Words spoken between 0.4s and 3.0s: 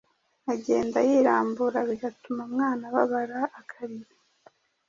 agenda yirambura, bigatuma umwana